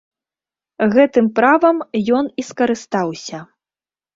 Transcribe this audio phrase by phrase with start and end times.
[0.95, 1.77] Гэтым правам
[2.21, 3.47] ён і скарыстаўся.